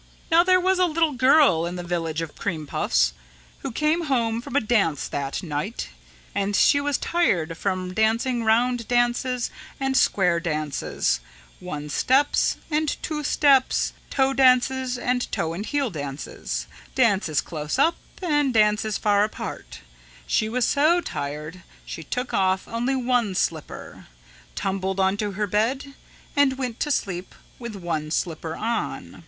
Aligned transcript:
"Now 0.31 0.41
there 0.43 0.59
was 0.59 0.79
a 0.79 0.85
little 0.87 1.11
girl 1.11 1.67
in 1.67 1.75
the 1.75 1.83
Village 1.83 2.23
of 2.23 2.35
Cream 2.35 2.65
Puffs 2.65 3.13
who 3.59 3.71
came 3.71 4.05
home 4.05 4.41
from 4.41 4.55
a 4.55 4.59
dance 4.59 5.07
that 5.07 5.43
night. 5.43 5.89
And 6.33 6.55
she 6.55 6.81
was 6.81 6.97
tired 6.97 7.55
from 7.55 7.93
dancing 7.93 8.43
round 8.43 8.87
dances 8.87 9.51
and 9.79 9.95
square 9.95 10.39
dances, 10.39 11.19
one 11.59 11.87
steps 11.87 12.57
and 12.71 12.97
two 13.03 13.23
steps, 13.23 13.93
toe 14.09 14.33
dances 14.33 14.97
and 14.97 15.31
toe 15.31 15.53
and 15.53 15.63
heel 15.67 15.91
dances, 15.91 16.65
dances 16.95 17.39
close 17.39 17.77
up 17.77 17.97
and 18.23 18.55
dances 18.55 18.97
far 18.97 19.23
apart, 19.23 19.81
she 20.25 20.49
was 20.49 20.65
so 20.65 20.99
tired 20.99 21.61
she 21.85 22.01
took 22.01 22.33
off 22.33 22.67
only 22.67 22.95
one 22.95 23.35
slipper, 23.35 24.07
tumbled 24.55 24.99
onto 24.99 25.33
her 25.33 25.45
bed 25.45 25.93
and 26.35 26.57
went 26.57 26.79
to 26.79 26.89
sleep 26.89 27.35
with 27.59 27.75
one 27.75 28.09
slipper 28.09 28.55
on. 28.55 29.19